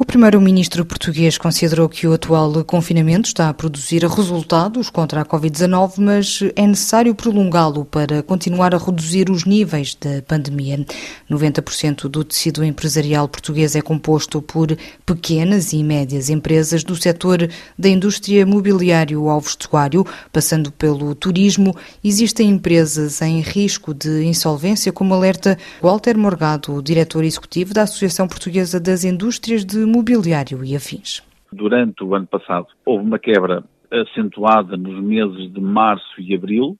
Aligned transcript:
O 0.00 0.04
primeiro-ministro 0.06 0.82
português 0.82 1.36
considerou 1.36 1.86
que 1.86 2.06
o 2.06 2.14
atual 2.14 2.64
confinamento 2.64 3.28
está 3.28 3.50
a 3.50 3.54
produzir 3.54 4.02
resultados 4.02 4.88
contra 4.88 5.20
a 5.20 5.26
Covid-19, 5.26 5.92
mas 5.98 6.40
é 6.56 6.66
necessário 6.66 7.14
prolongá-lo 7.14 7.84
para 7.84 8.22
continuar 8.22 8.74
a 8.74 8.78
reduzir 8.78 9.28
os 9.28 9.44
níveis 9.44 9.94
da 9.94 10.22
pandemia. 10.22 10.86
90% 11.30 12.08
do 12.08 12.24
tecido 12.24 12.64
empresarial 12.64 13.28
português 13.28 13.76
é 13.76 13.82
composto 13.82 14.40
por 14.40 14.74
pequenas 15.04 15.74
e 15.74 15.84
médias 15.84 16.30
empresas 16.30 16.82
do 16.82 16.96
setor 16.96 17.46
da 17.78 17.88
indústria 17.90 18.46
mobiliário 18.46 19.28
ao 19.28 19.38
vestuário, 19.38 20.06
passando 20.32 20.72
pelo 20.72 21.14
turismo. 21.14 21.76
Existem 22.02 22.48
empresas 22.48 23.20
em 23.20 23.42
risco 23.42 23.92
de 23.92 24.24
insolvência, 24.24 24.92
como 24.92 25.12
alerta 25.12 25.58
Walter 25.82 26.16
Morgado, 26.16 26.82
diretor 26.82 27.22
executivo 27.22 27.74
da 27.74 27.82
Associação 27.82 28.26
Portuguesa 28.26 28.80
das 28.80 29.04
Indústrias 29.04 29.62
de 29.62 29.89
mobiliário 29.90 30.64
e 30.64 30.76
afins. 30.76 31.22
Durante 31.52 32.04
o 32.04 32.14
ano 32.14 32.26
passado 32.26 32.66
houve 32.86 33.04
uma 33.04 33.18
quebra 33.18 33.64
acentuada 33.90 34.76
nos 34.76 35.02
meses 35.02 35.52
de 35.52 35.60
março 35.60 36.20
e 36.20 36.34
abril, 36.34 36.78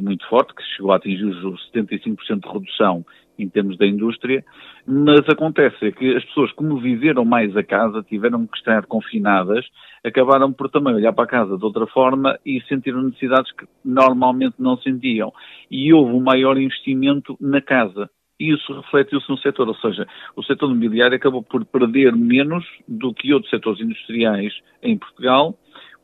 muito 0.00 0.26
forte, 0.28 0.54
que 0.54 0.62
chegou 0.76 0.92
a 0.92 0.96
atingir 0.96 1.24
os 1.24 1.70
75% 1.72 2.40
de 2.40 2.48
redução 2.48 3.04
em 3.38 3.48
termos 3.48 3.76
da 3.76 3.86
indústria, 3.86 4.44
mas 4.86 5.20
acontece 5.28 5.92
que 5.92 6.16
as 6.16 6.24
pessoas, 6.24 6.52
como 6.52 6.80
viveram 6.80 7.24
mais 7.24 7.56
a 7.56 7.62
casa, 7.62 8.02
tiveram 8.02 8.46
que 8.46 8.56
estar 8.56 8.86
confinadas, 8.86 9.66
acabaram 10.04 10.52
por 10.52 10.70
também 10.70 10.94
olhar 10.94 11.12
para 11.12 11.24
a 11.24 11.28
casa 11.28 11.56
de 11.56 11.64
outra 11.64 11.86
forma 11.86 12.38
e 12.44 12.60
sentiram 12.68 13.02
necessidades 13.02 13.50
que 13.52 13.66
normalmente 13.84 14.54
não 14.58 14.76
sentiam. 14.78 15.32
E 15.70 15.92
houve 15.92 16.12
um 16.12 16.20
maior 16.20 16.56
investimento 16.58 17.36
na 17.40 17.60
casa 17.60 18.08
e 18.42 18.52
isso 18.52 18.72
refletiu-se 18.72 19.30
no 19.30 19.38
setor, 19.38 19.68
ou 19.68 19.76
seja, 19.76 20.04
o 20.34 20.42
setor 20.42 20.68
imobiliário 20.68 21.16
acabou 21.16 21.44
por 21.44 21.64
perder 21.64 22.12
menos 22.12 22.64
do 22.88 23.14
que 23.14 23.32
outros 23.32 23.50
setores 23.50 23.80
industriais 23.80 24.52
em 24.82 24.98
Portugal, 24.98 25.56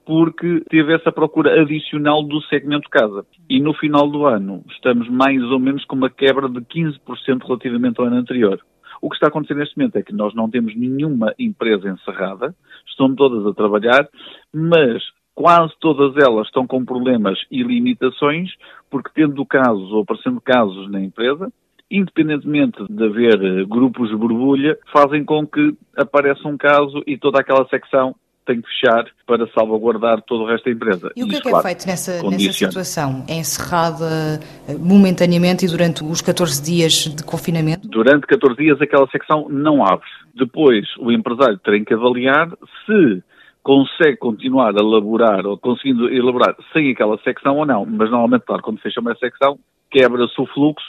porque 0.06 0.62
teve 0.70 0.94
essa 0.94 1.10
procura 1.10 1.60
adicional 1.60 2.22
do 2.22 2.40
segmento 2.42 2.88
casa. 2.88 3.26
E 3.50 3.60
no 3.60 3.74
final 3.74 4.08
do 4.08 4.24
ano 4.24 4.64
estamos 4.70 5.08
mais 5.08 5.42
ou 5.42 5.58
menos 5.58 5.84
com 5.84 5.96
uma 5.96 6.08
quebra 6.08 6.48
de 6.48 6.60
15% 6.60 7.44
relativamente 7.44 8.00
ao 8.00 8.06
ano 8.06 8.16
anterior. 8.16 8.60
O 9.02 9.10
que 9.10 9.16
está 9.16 9.26
acontecendo 9.26 9.58
neste 9.58 9.76
momento 9.76 9.96
é 9.96 10.02
que 10.02 10.14
nós 10.14 10.32
não 10.32 10.48
temos 10.48 10.76
nenhuma 10.76 11.34
empresa 11.38 11.88
encerrada, 11.88 12.54
estão 12.86 13.14
todas 13.16 13.44
a 13.46 13.54
trabalhar, 13.54 14.08
mas 14.54 15.02
quase 15.34 15.72
todas 15.80 16.16
elas 16.16 16.46
estão 16.46 16.66
com 16.66 16.84
problemas 16.84 17.38
e 17.50 17.64
limitações, 17.64 18.50
porque 18.88 19.10
tendo 19.14 19.44
casos 19.44 19.90
ou 19.92 20.02
aparecendo 20.02 20.40
casos 20.40 20.90
na 20.90 21.00
empresa, 21.00 21.52
independentemente 21.90 22.84
de 22.88 23.04
haver 23.04 23.42
eh, 23.42 23.64
grupos 23.64 24.10
de 24.10 24.16
borbulha, 24.16 24.78
fazem 24.92 25.24
com 25.24 25.46
que 25.46 25.74
apareça 25.96 26.46
um 26.46 26.56
caso 26.56 27.02
e 27.06 27.16
toda 27.16 27.40
aquela 27.40 27.66
secção 27.68 28.14
tem 28.46 28.62
que 28.62 28.68
fechar 28.68 29.04
para 29.26 29.46
salvaguardar 29.48 30.22
todo 30.22 30.44
o 30.44 30.46
resto 30.46 30.64
da 30.64 30.70
empresa. 30.70 31.12
E 31.14 31.22
o 31.22 31.26
que 31.26 31.32
Isso, 31.32 31.40
é 31.40 31.42
que 31.42 31.48
é 31.48 31.50
claro, 31.50 31.66
é 31.66 31.68
feito 31.68 31.86
nessa, 31.86 32.22
nessa 32.22 32.52
situação? 32.52 33.24
É 33.28 33.34
encerrada 33.34 34.40
eh, 34.66 34.74
momentaneamente 34.78 35.66
e 35.66 35.68
durante 35.68 36.02
os 36.02 36.22
14 36.22 36.62
dias 36.62 36.92
de 37.14 37.22
confinamento? 37.22 37.86
Durante 37.86 38.26
14 38.26 38.56
dias 38.56 38.80
aquela 38.80 39.06
secção 39.08 39.48
não 39.50 39.84
abre. 39.84 40.06
Depois 40.34 40.86
o 40.98 41.12
empresário 41.12 41.58
tem 41.58 41.84
que 41.84 41.92
avaliar 41.92 42.48
se 42.86 43.22
consegue 43.62 44.16
continuar 44.16 44.74
a 44.74 44.80
elaborar 44.80 45.46
ou 45.46 45.58
conseguindo 45.58 46.08
elaborar 46.08 46.56
sem 46.72 46.90
aquela 46.90 47.18
secção 47.18 47.58
ou 47.58 47.66
não. 47.66 47.84
Mas 47.84 48.10
normalmente, 48.10 48.46
claro, 48.46 48.62
quando 48.62 48.80
fecha 48.80 49.00
uma 49.00 49.14
secção, 49.16 49.58
quebra-se 49.90 50.40
o 50.40 50.46
fluxo 50.46 50.86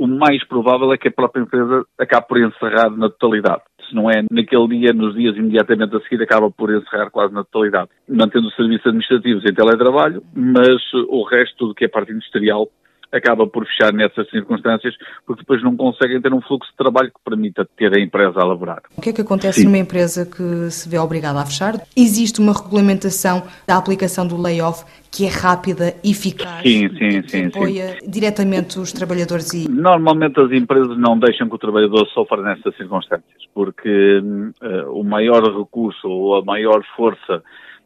o 0.00 0.06
mais 0.06 0.42
provável 0.48 0.90
é 0.94 0.96
que 0.96 1.08
a 1.08 1.12
própria 1.12 1.42
empresa 1.42 1.84
acabe 1.98 2.26
por 2.26 2.40
encerrar 2.40 2.88
na 2.88 3.10
totalidade. 3.10 3.60
Se 3.86 3.94
não 3.94 4.10
é 4.10 4.24
naquele 4.30 4.66
dia, 4.68 4.94
nos 4.94 5.14
dias 5.14 5.36
imediatamente 5.36 5.94
a 5.94 6.00
seguir, 6.00 6.22
acaba 6.22 6.50
por 6.50 6.74
encerrar 6.74 7.10
quase 7.10 7.34
na 7.34 7.44
totalidade, 7.44 7.90
mantendo 8.08 8.48
os 8.48 8.56
serviços 8.56 8.86
administrativos 8.86 9.44
em 9.44 9.52
teletrabalho, 9.52 10.22
mas 10.34 10.80
o 11.06 11.22
resto, 11.24 11.54
tudo 11.58 11.74
que 11.74 11.84
é 11.84 11.88
parte 11.88 12.12
industrial, 12.12 12.70
acaba 13.12 13.46
por 13.46 13.66
fechar 13.66 13.92
nessas 13.92 14.28
circunstâncias, 14.30 14.94
porque 15.26 15.42
depois 15.42 15.62
não 15.62 15.76
conseguem 15.76 16.20
ter 16.20 16.32
um 16.32 16.40
fluxo 16.40 16.70
de 16.70 16.76
trabalho 16.76 17.08
que 17.08 17.20
permita 17.24 17.68
ter 17.76 17.96
a 17.96 18.00
empresa 18.00 18.40
a 18.40 18.44
elaborar. 18.44 18.82
O 18.96 19.00
que 19.00 19.10
é 19.10 19.12
que 19.12 19.20
acontece 19.20 19.60
Sim. 19.60 19.66
numa 19.66 19.78
empresa 19.78 20.26
que 20.26 20.70
se 20.70 20.88
vê 20.88 20.98
obrigada 20.98 21.40
a 21.40 21.46
fechar? 21.46 21.74
Existe 21.96 22.40
uma 22.40 22.52
regulamentação 22.52 23.42
da 23.66 23.76
aplicação 23.76 24.26
do 24.26 24.40
layoff 24.40 24.84
que 25.10 25.26
é 25.26 25.28
rápida, 25.28 25.94
eficaz, 26.04 26.62
sim, 26.62 26.88
sim, 26.96 27.22
que 27.22 27.36
apoia 27.46 27.98
sim. 28.00 28.08
diretamente 28.08 28.78
os 28.78 28.92
trabalhadores 28.92 29.52
e... 29.52 29.68
Normalmente 29.68 30.40
as 30.40 30.52
empresas 30.52 30.96
não 30.96 31.18
deixam 31.18 31.48
que 31.48 31.54
o 31.56 31.58
trabalhador 31.58 32.06
sofra 32.14 32.40
nessas 32.42 32.76
circunstâncias, 32.76 33.42
porque 33.52 34.20
uh, 34.20 34.92
o 34.92 35.02
maior 35.02 35.42
recurso 35.58 36.08
ou 36.08 36.36
a 36.36 36.44
maior 36.44 36.84
força 36.96 37.42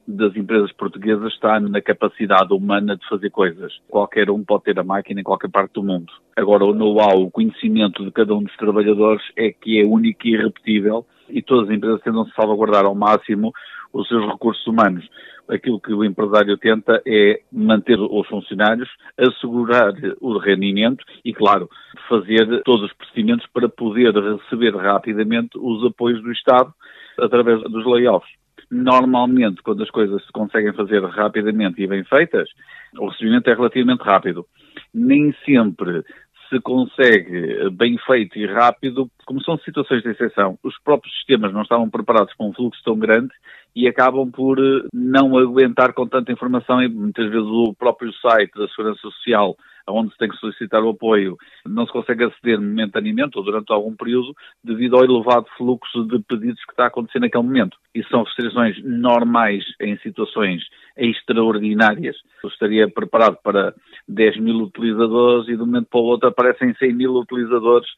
das 0.06 0.36
empresas 0.36 0.72
portuguesas 0.72 1.32
está 1.32 1.58
na 1.58 1.80
capacidade 1.80 2.52
humana 2.52 2.96
de 2.96 3.08
fazer 3.08 3.30
coisas. 3.30 3.72
Qualquer 3.88 4.30
um 4.30 4.44
pode 4.44 4.64
ter 4.64 4.78
a 4.78 4.84
máquina 4.84 5.20
em 5.20 5.24
qualquer 5.24 5.50
parte 5.50 5.72
do 5.74 5.82
mundo. 5.82 6.12
Agora, 6.36 6.64
o 6.64 6.74
know-how, 6.74 7.22
o 7.22 7.30
conhecimento 7.30 8.04
de 8.04 8.10
cada 8.12 8.34
um 8.34 8.42
dos 8.42 8.56
trabalhadores 8.56 9.22
é 9.36 9.50
que 9.50 9.80
é 9.80 9.86
único 9.86 10.26
e 10.26 10.34
irrepetível 10.34 11.06
e 11.28 11.40
todas 11.42 11.68
as 11.68 11.74
empresas 11.74 12.02
tentam 12.02 12.26
salvaguardar 12.36 12.84
ao 12.84 12.94
máximo 12.94 13.52
os 13.92 14.06
seus 14.08 14.26
recursos 14.26 14.66
humanos. 14.66 15.08
Aquilo 15.48 15.80
que 15.80 15.92
o 15.92 16.04
empresário 16.04 16.56
tenta 16.56 17.02
é 17.06 17.40
manter 17.52 17.98
os 17.98 18.26
funcionários, 18.28 18.88
assegurar 19.16 19.92
o 20.20 20.38
rendimento 20.38 21.04
e, 21.24 21.32
claro, 21.32 21.68
fazer 22.08 22.62
todos 22.64 22.86
os 22.86 22.92
procedimentos 22.94 23.46
para 23.52 23.68
poder 23.68 24.12
receber 24.14 24.74
rapidamente 24.74 25.58
os 25.58 25.84
apoios 25.84 26.22
do 26.22 26.32
Estado 26.32 26.72
através 27.18 27.62
dos 27.62 27.86
layoffs. 27.86 28.43
Normalmente, 28.74 29.62
quando 29.62 29.84
as 29.84 29.90
coisas 29.90 30.20
se 30.24 30.32
conseguem 30.32 30.72
fazer 30.72 31.00
rapidamente 31.04 31.80
e 31.80 31.86
bem 31.86 32.02
feitas, 32.02 32.48
o 32.98 33.06
recebimento 33.06 33.48
é 33.48 33.54
relativamente 33.54 34.02
rápido. 34.02 34.44
Nem 34.92 35.32
sempre 35.44 36.02
se 36.48 36.60
consegue 36.60 37.70
bem 37.70 37.96
feito 37.98 38.36
e 38.36 38.46
rápido, 38.46 39.08
como 39.24 39.40
são 39.42 39.56
situações 39.58 40.02
de 40.02 40.10
exceção, 40.10 40.58
os 40.62 40.76
próprios 40.82 41.14
sistemas 41.14 41.52
não 41.52 41.62
estavam 41.62 41.88
preparados 41.88 42.34
para 42.36 42.46
um 42.46 42.52
fluxo 42.52 42.82
tão 42.84 42.98
grande 42.98 43.32
e 43.76 43.86
acabam 43.86 44.30
por 44.30 44.58
eh, 44.58 44.88
não 44.92 45.38
aguentar 45.38 45.92
com 45.94 46.06
tanta 46.06 46.32
informação 46.32 46.82
e 46.82 46.88
muitas 46.88 47.30
vezes 47.30 47.46
o 47.46 47.74
próprio 47.74 48.12
site 48.14 48.52
da 48.56 48.68
Segurança 48.68 49.00
Social 49.00 49.56
onde 49.88 50.12
se 50.12 50.18
tem 50.18 50.28
que 50.28 50.36
solicitar 50.36 50.82
o 50.82 50.90
apoio, 50.90 51.36
não 51.66 51.86
se 51.86 51.92
consegue 51.92 52.24
aceder 52.24 52.60
momentaneamente 52.60 53.36
ou 53.36 53.44
durante 53.44 53.72
algum 53.72 53.94
período 53.94 54.34
devido 54.62 54.96
ao 54.96 55.04
elevado 55.04 55.46
fluxo 55.56 56.04
de 56.04 56.18
pedidos 56.20 56.64
que 56.64 56.72
está 56.72 56.84
a 56.84 56.86
acontecer 56.88 57.18
naquele 57.18 57.44
momento. 57.44 57.76
E 57.94 58.02
são 58.04 58.22
restrições 58.22 58.82
normais 58.82 59.64
em 59.80 59.96
situações 59.98 60.62
extraordinárias. 60.96 62.16
Eu 62.42 62.48
estaria 62.48 62.88
preparado 62.88 63.38
para 63.42 63.74
10 64.08 64.38
mil 64.40 64.56
utilizadores 64.56 65.48
e 65.48 65.56
de 65.56 65.62
um 65.62 65.66
momento 65.66 65.88
para 65.90 66.00
o 66.00 66.04
outro 66.04 66.28
aparecem 66.28 66.74
100 66.74 66.94
mil 66.94 67.14
utilizadores 67.14 67.88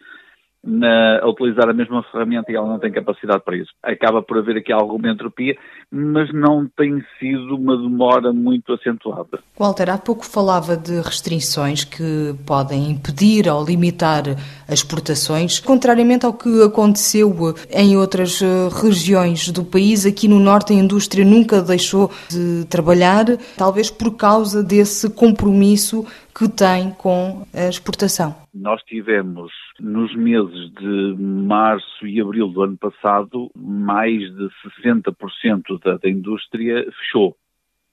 na, 0.66 1.20
a 1.22 1.28
utilizar 1.28 1.68
a 1.68 1.72
mesma 1.72 2.02
ferramenta 2.10 2.50
e 2.50 2.56
ela 2.56 2.68
não 2.68 2.78
tem 2.78 2.90
capacidade 2.90 3.42
para 3.44 3.56
isso. 3.56 3.70
Acaba 3.82 4.22
por 4.22 4.38
haver 4.38 4.56
aqui 4.56 4.72
alguma 4.72 5.10
entropia, 5.10 5.56
mas 5.90 6.32
não 6.32 6.66
tem 6.76 7.02
sido 7.18 7.54
uma 7.54 7.76
demora 7.76 8.32
muito 8.32 8.72
acentuada. 8.72 9.38
Walter, 9.58 9.90
há 9.90 9.98
pouco 9.98 10.26
falava 10.26 10.76
de 10.76 11.00
restrições 11.00 11.84
que 11.84 12.34
podem 12.46 12.90
impedir 12.90 13.48
ou 13.48 13.64
limitar 13.64 14.24
as 14.68 14.80
exportações, 14.80 15.60
contrariamente 15.60 16.26
ao 16.26 16.32
que 16.32 16.62
aconteceu 16.62 17.54
em 17.70 17.96
outras 17.96 18.42
eh, 18.42 18.46
regiões 18.82 19.50
do 19.50 19.64
país, 19.64 20.04
aqui 20.04 20.28
no 20.28 20.38
Norte 20.40 20.72
a 20.72 20.76
indústria 20.76 21.24
nunca 21.24 21.62
deixou 21.62 22.10
de 22.28 22.64
trabalhar, 22.68 23.24
talvez 23.56 23.90
por 23.90 24.16
causa 24.16 24.62
desse 24.62 25.08
compromisso 25.10 26.04
que 26.36 26.48
tem 26.48 26.90
com 26.90 27.46
a 27.54 27.68
exportação. 27.68 28.34
Nós 28.52 28.82
tivemos 28.82 29.50
nos 29.80 30.14
meses 30.14 30.70
de 30.72 31.16
março 31.18 32.06
e 32.06 32.20
abril 32.20 32.48
do 32.48 32.62
ano 32.62 32.76
passado, 32.76 33.50
mais 33.56 34.20
de 34.20 34.48
60% 34.84 35.80
da, 35.82 35.96
da 35.96 36.08
indústria 36.10 36.84
fechou 36.98 37.34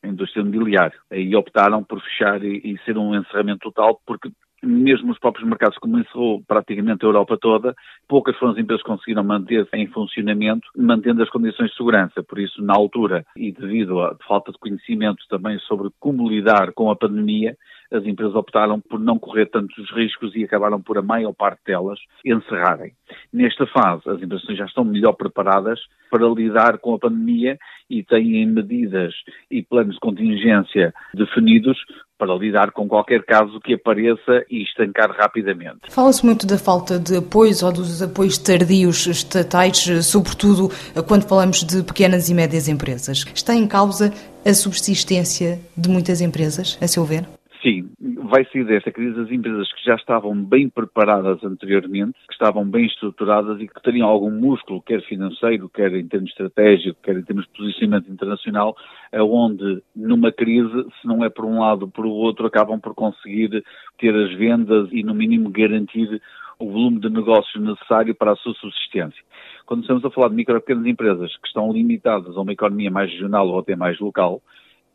a 0.04 0.08
indústria 0.10 0.42
imobiliária. 0.42 0.98
Aí 1.10 1.34
optaram 1.34 1.82
por 1.82 2.02
fechar 2.02 2.44
e, 2.44 2.58
e, 2.58 2.78
ser 2.84 2.98
um 2.98 3.16
encerramento 3.16 3.72
total, 3.72 4.02
porque 4.06 4.30
mesmo 4.62 5.12
os 5.12 5.20
próprios 5.20 5.48
mercados, 5.48 5.78
como 5.78 6.00
encerrou 6.00 6.42
praticamente 6.48 7.06
a 7.06 7.08
Europa 7.08 7.38
toda, 7.38 7.76
poucas 8.08 8.36
foram 8.38 8.54
as 8.54 8.58
empresas 8.58 8.84
que 8.84 8.90
conseguiram 8.90 9.24
manter-se 9.24 9.76
em 9.76 9.88
funcionamento, 9.88 10.68
mantendo 10.76 11.22
as 11.22 11.30
condições 11.30 11.70
de 11.70 11.78
segurança. 11.78 12.24
Por 12.24 12.40
isso, 12.40 12.62
na 12.62 12.74
altura, 12.74 13.26
e 13.36 13.52
devido 13.52 14.02
à 14.02 14.16
falta 14.28 14.52
de 14.52 14.58
conhecimento 14.58 15.24
também 15.30 15.60
sobre 15.60 15.90
como 16.00 16.30
lidar 16.30 16.72
com 16.74 16.90
a 16.90 16.96
pandemia, 16.96 17.58
as 17.94 18.06
empresas 18.06 18.36
optaram 18.36 18.82
por 18.82 19.00
não 19.00 19.20
correr 19.20 19.46
tantos 19.46 19.90
riscos 19.92 20.36
e 20.36 20.44
acabaram 20.44 20.82
por 20.82 20.98
a 20.98 21.02
maior 21.02 21.34
parte 21.34 21.62
delas 21.66 22.00
encerrarem. 22.26 22.94
Nesta 23.32 23.68
fase, 23.68 24.10
as 24.10 24.22
empresas 24.22 24.58
já 24.58 24.66
estão 24.66 24.84
melhor 24.84 25.14
preparadas 25.14 25.80
para 26.10 26.28
lidar 26.28 26.80
com 26.80 26.96
a 26.96 27.00
pandemia 27.00 27.58
e 27.90 28.04
têm 28.04 28.46
medidas 28.48 29.14
e 29.50 29.62
planos 29.62 29.96
de 29.96 30.00
contingência 30.00 30.94
definidos 31.14 31.78
para 32.18 32.36
lidar 32.36 32.72
com 32.72 32.88
qualquer 32.88 33.24
caso 33.24 33.60
que 33.60 33.74
apareça 33.74 34.46
e 34.50 34.64
estancar 34.64 35.12
rapidamente. 35.12 35.80
Fala-se 35.90 36.26
muito 36.26 36.48
da 36.48 36.58
falta 36.58 36.98
de 36.98 37.18
apoios 37.18 37.62
ou 37.62 37.74
dos 37.74 38.02
apoios 38.02 38.38
tardios 38.38 39.06
estatais, 39.08 39.78
sobretudo 40.06 40.70
quando 41.08 41.28
falamos 41.28 41.64
de 41.64 41.84
pequenas 41.84 42.30
e 42.30 42.34
médias 42.34 42.68
empresas. 42.68 43.26
Está 43.34 43.54
em 43.54 43.68
causa 43.68 44.14
a 44.46 44.54
subsistência 44.54 45.60
de 45.76 45.90
muitas 45.90 46.22
empresas, 46.22 46.78
a 46.82 46.88
seu 46.88 47.04
ver? 47.04 47.26
Sim, 47.64 47.90
vai 48.30 48.44
sair 48.52 48.66
desta 48.66 48.92
crise 48.92 49.18
as 49.22 49.32
empresas 49.32 49.72
que 49.72 49.86
já 49.86 49.96
estavam 49.96 50.36
bem 50.36 50.68
preparadas 50.68 51.42
anteriormente, 51.46 52.20
que 52.28 52.34
estavam 52.34 52.66
bem 52.66 52.86
estruturadas 52.86 53.58
e 53.62 53.70
que 53.70 53.82
teriam 53.82 54.10
algum 54.10 54.30
músculo, 54.30 54.82
quer 54.82 55.02
financeiro, 55.04 55.70
quer 55.70 55.94
em 55.94 56.06
termos 56.06 56.30
estratégicos, 56.32 57.02
quer 57.02 57.16
em 57.16 57.24
termos 57.24 57.46
de 57.46 57.52
posicionamento 57.58 58.12
internacional, 58.12 58.76
aonde 59.14 59.82
numa 59.96 60.30
crise, 60.30 60.86
se 61.00 61.08
não 61.08 61.24
é 61.24 61.30
por 61.30 61.46
um 61.46 61.62
lado 61.62 61.84
ou 61.84 61.88
por 61.88 62.06
outro, 62.06 62.46
acabam 62.46 62.82
por 62.82 62.94
conseguir 62.94 63.64
ter 63.98 64.14
as 64.14 64.34
vendas 64.34 64.90
e 64.92 65.02
no 65.02 65.16
mínimo 65.16 65.50
garantir 65.50 66.22
o 66.60 66.70
volume 66.70 67.00
de 67.00 67.10
negócios 67.10 67.64
necessário 67.64 68.14
para 68.14 68.34
a 68.34 68.36
sua 68.36 68.54
subsistência. 68.56 69.24
Quando 69.66 69.84
estamos 69.84 70.04
a 70.04 70.10
falar 70.12 70.28
de 70.28 70.36
micro 70.36 70.58
e 70.58 70.60
pequenas 70.60 70.86
empresas 70.86 71.38
que 71.38 71.48
estão 71.48 71.72
limitadas 71.72 72.36
a 72.36 72.42
uma 72.42 72.52
economia 72.52 72.92
mais 72.92 73.10
regional 73.10 73.48
ou 73.48 73.60
até 73.60 73.74
mais 73.74 73.98
local, 74.02 74.42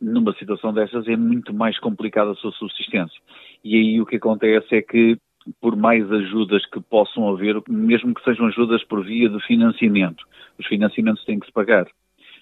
numa 0.00 0.32
situação 0.34 0.72
dessas 0.72 1.06
é 1.08 1.16
muito 1.16 1.52
mais 1.52 1.78
complicada 1.78 2.30
a 2.30 2.34
sua 2.36 2.52
subsistência. 2.52 3.20
E 3.64 3.76
aí 3.76 4.00
o 4.00 4.06
que 4.06 4.16
acontece 4.16 4.76
é 4.76 4.82
que, 4.82 5.18
por 5.60 5.76
mais 5.76 6.10
ajudas 6.10 6.64
que 6.66 6.80
possam 6.80 7.28
haver, 7.28 7.60
mesmo 7.68 8.14
que 8.14 8.22
sejam 8.22 8.46
ajudas 8.46 8.84
por 8.84 9.04
via 9.04 9.28
de 9.28 9.40
financiamento, 9.46 10.24
os 10.58 10.66
financiamentos 10.66 11.24
têm 11.24 11.38
que 11.38 11.46
se 11.46 11.52
pagar. 11.52 11.86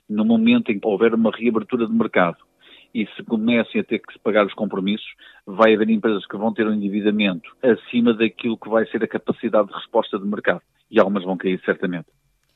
No 0.09 0.25
momento 0.25 0.71
em 0.71 0.79
que 0.79 0.87
houver 0.87 1.15
uma 1.15 1.31
reabertura 1.31 1.87
de 1.87 1.93
mercado 1.93 2.39
e 2.95 3.07
se 3.15 3.23
comecem 3.25 3.81
a 3.81 3.85
ter 3.85 3.99
que 3.99 4.13
se 4.13 4.19
pagar 4.19 4.47
os 4.47 4.55
compromissos, 4.55 5.07
vai 5.47 5.75
haver 5.75 5.91
empresas 5.91 6.27
que 6.27 6.37
vão 6.37 6.53
ter 6.53 6.67
um 6.67 6.73
endividamento 6.73 7.55
acima 7.63 8.15
daquilo 8.15 8.57
que 8.57 8.69
vai 8.69 8.87
ser 8.87 9.03
a 9.03 9.09
capacidade 9.09 9.69
de 9.69 9.75
resposta 9.75 10.19
de 10.19 10.27
mercado. 10.27 10.63
E 10.91 10.99
algumas 10.99 11.25
vão 11.25 11.37
cair 11.37 11.61
certamente. 11.65 12.07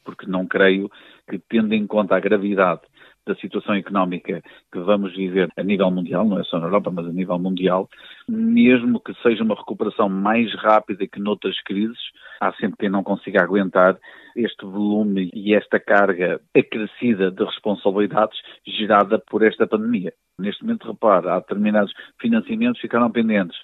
Porque 0.04 0.26
não 0.26 0.46
creio 0.46 0.90
que, 1.28 1.38
tendo 1.38 1.74
em 1.74 1.86
conta 1.86 2.16
a 2.16 2.20
gravidade 2.20 2.82
da 3.30 3.36
situação 3.36 3.74
económica 3.76 4.42
que 4.72 4.78
vamos 4.80 5.14
viver 5.14 5.48
a 5.56 5.62
nível 5.62 5.90
mundial, 5.90 6.24
não 6.26 6.38
é 6.38 6.44
só 6.44 6.58
na 6.58 6.66
Europa, 6.66 6.90
mas 6.90 7.06
a 7.06 7.12
nível 7.12 7.38
mundial, 7.38 7.88
mesmo 8.28 9.00
que 9.00 9.14
seja 9.22 9.44
uma 9.44 9.54
recuperação 9.54 10.08
mais 10.08 10.52
rápida 10.56 11.06
que 11.06 11.20
noutras 11.20 11.60
crises, 11.62 11.98
há 12.40 12.52
sempre 12.54 12.78
quem 12.78 12.90
não 12.90 13.04
consiga 13.04 13.42
aguentar 13.42 13.96
este 14.34 14.64
volume 14.64 15.30
e 15.32 15.54
esta 15.54 15.78
carga 15.78 16.40
acrescida 16.56 17.30
de 17.30 17.44
responsabilidades 17.44 18.38
gerada 18.66 19.18
por 19.18 19.42
esta 19.42 19.66
pandemia. 19.66 20.12
Neste 20.38 20.64
momento, 20.64 20.88
repara, 20.88 21.34
há 21.34 21.38
determinados 21.38 21.92
financiamentos 22.20 22.80
que 22.80 22.88
ficaram 22.88 23.10
pendentes, 23.10 23.58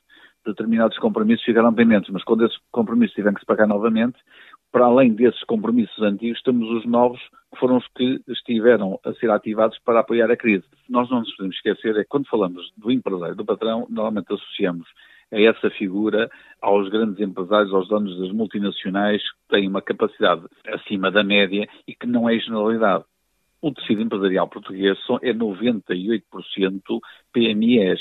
determinados 0.45 0.97
compromissos 0.99 1.45
ficaram 1.45 1.75
pendentes, 1.75 2.11
mas 2.11 2.23
quando 2.23 2.47
esses 2.47 2.59
compromissos 2.71 3.15
tiverem 3.15 3.35
que 3.35 3.41
se 3.41 3.47
pagar 3.47 3.67
novamente, 3.67 4.17
para 4.73 4.87
além 4.87 5.15
desses 5.15 5.43
compromissos 5.45 6.03
antigos, 6.03 6.43
temos 6.43 6.69
os 6.71 6.85
novos, 6.87 7.21
que 7.53 7.59
foram 7.59 7.79
os 7.79 7.87
que 7.89 8.21
estiveram 8.29 9.01
a 9.05 9.13
ser 9.15 9.31
ativados 9.31 9.79
para 9.85 10.01
apoiar 10.01 10.31
a 10.31 10.37
crise. 10.37 10.65
Nós 10.89 11.09
não 11.11 11.21
nos 11.21 11.35
podemos 11.35 11.57
esquecer, 11.57 11.97
é 11.97 12.03
que 12.03 12.09
quando 12.09 12.29
falamos 12.29 12.73
do 12.77 12.91
empresário, 12.91 13.35
do 13.35 13.45
patrão, 13.45 13.87
normalmente 13.89 14.33
associamos 14.33 14.87
a 15.33 15.41
essa 15.41 15.71
figura 15.71 16.31
aos 16.61 16.89
grandes 16.89 17.21
empresários, 17.21 17.73
aos 17.73 17.89
donos 17.89 18.19
das 18.19 18.31
multinacionais, 18.33 19.23
que 19.23 19.39
têm 19.49 19.69
uma 19.69 19.83
capacidade 19.83 20.43
acima 20.67 21.11
da 21.11 21.25
média 21.25 21.69
e 21.87 21.95
que 21.95 22.07
não 22.07 22.29
é 22.29 22.39
generalidade. 22.39 23.05
O 23.61 23.73
tecido 23.73 24.03
empresarial 24.03 24.49
português 24.49 24.99
é 25.23 25.33
98% 25.33 26.21
PMEs. 27.33 28.01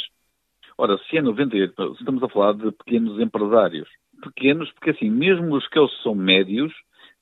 Ora, 0.77 0.97
se 1.09 1.17
é 1.17 1.21
98%, 1.21 1.95
estamos 1.97 2.21
a 2.21 2.29
falar 2.29 2.53
de 2.53 2.71
pequenos 2.71 3.19
empresários 3.19 3.87
pequenos, 4.25 4.71
porque 4.73 4.91
assim, 4.91 5.09
mesmo 5.09 5.55
os 5.55 5.67
que 5.67 5.79
eles 5.79 5.91
são 6.03 6.15
médios, 6.15 6.73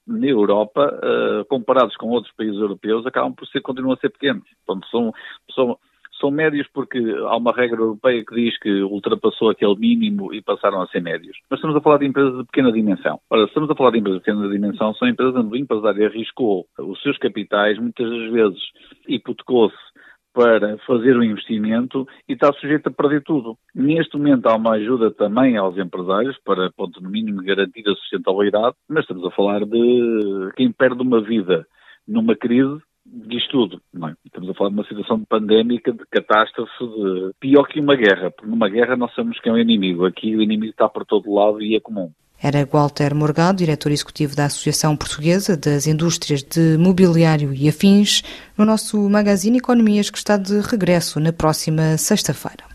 na 0.06 0.28
Europa, 0.28 1.00
uh, 1.02 1.46
comparados 1.46 1.96
com 1.96 2.10
outros 2.10 2.34
países 2.36 2.60
europeus, 2.60 3.06
acabam 3.06 3.34
por 3.34 3.48
ser, 3.48 3.62
continuam 3.62 3.94
a 3.94 3.98
ser 3.98 4.10
pequenos. 4.10 4.44
Portanto, 4.66 4.88
são, 4.90 5.14
são, 5.54 5.78
são 6.20 6.30
médios 6.30 6.68
porque 6.74 7.00
há 7.00 7.38
uma 7.38 7.54
regra 7.54 7.80
europeia 7.80 8.24
que 8.26 8.36
diz 8.36 8.58
que 8.60 8.82
ultrapassou 8.82 9.50
aquele 9.50 9.76
mínimo 9.76 10.34
e 10.34 10.42
passaram 10.42 10.82
a 10.82 10.88
ser 10.88 11.02
médios. 11.02 11.38
Mas 11.50 11.58
estamos 11.58 11.76
a 11.78 11.82
falar 11.82 12.00
de 12.00 12.06
empresas 12.06 12.38
de 12.38 12.44
pequena 12.46 12.72
dimensão. 12.72 13.20
Ora, 13.30 13.46
estamos 13.46 13.70
a 13.70 13.76
falar 13.76 13.92
de 13.92 14.00
empresas 14.00 14.20
de 14.22 14.24
pequena 14.26 14.50
dimensão, 14.50 14.94
são 14.96 15.08
empresas 15.08 15.36
onde 15.36 15.54
o 15.54 15.58
empresário 15.58 16.06
arriscou 16.06 16.66
os 16.78 17.02
seus 17.02 17.18
capitais, 17.18 17.80
muitas 17.80 18.10
das 18.10 18.32
vezes 18.32 18.62
hipotecou-se 19.08 19.93
para 20.34 20.78
fazer 20.80 21.16
o 21.16 21.24
investimento 21.24 22.08
e 22.28 22.34
está 22.34 22.52
sujeito 22.54 22.88
a 22.88 22.92
perder 22.92 23.22
tudo. 23.24 23.58
Neste 23.74 24.18
momento 24.18 24.48
há 24.48 24.56
uma 24.56 24.72
ajuda 24.72 25.12
também 25.12 25.58
aos 25.58 25.78
empresários 25.78 26.38
para, 26.44 26.72
ponto 26.72 27.02
no 27.02 27.10
mínimo, 27.10 27.44
garantir 27.44 27.88
a 27.88 27.96
sustentabilidade, 27.96 28.76
mas 28.90 29.04
estamos 29.04 29.26
a 29.26 29.32
falar 29.32 29.66
de 29.66 30.52
quem 30.56 30.72
perde 30.72 31.02
uma 31.02 31.22
vida 31.22 31.66
numa 32.08 32.36
crise 32.36 32.82
diz 33.06 33.46
tudo. 33.48 33.82
Não 33.94 34.10
é? 34.10 34.16
Estamos 34.26 34.50
a 34.50 34.54
falar 34.54 34.70
de 34.70 34.76
uma 34.76 34.88
situação 34.88 35.24
pandémica, 35.26 35.92
de 35.92 36.06
catástrofe, 36.10 36.72
de... 36.80 37.32
pior 37.40 37.68
que 37.68 37.80
uma 37.80 37.96
guerra, 37.96 38.32
porque 38.32 38.50
numa 38.50 38.70
guerra 38.70 38.96
nós 38.96 39.14
sabemos 39.14 39.40
que 39.40 39.50
é 39.50 39.52
um 39.52 39.58
inimigo. 39.58 40.06
Aqui 40.06 40.36
o 40.36 40.42
inimigo 40.42 40.72
está 40.72 40.88
por 40.88 41.06
todo 41.06 41.34
lado 41.34 41.62
e 41.62 41.76
é 41.76 41.80
comum. 41.80 42.12
Era 42.44 42.68
Walter 42.70 43.16
Morgado, 43.16 43.60
diretor 43.60 43.90
executivo 43.90 44.36
da 44.36 44.48
Associação 44.48 44.98
Portuguesa 44.98 45.56
das 45.56 45.88
Indústrias 45.88 46.44
de 46.44 46.78
Mobiliário 46.78 47.54
e 47.54 47.70
Afins, 47.70 48.22
no 48.58 48.66
nosso 48.66 48.98
magazine 49.10 49.60
Economias, 49.60 50.10
que 50.10 50.18
está 50.18 50.36
de 50.36 50.60
regresso 50.60 51.22
na 51.22 51.32
próxima 51.32 51.98
sexta-feira. 51.98 52.73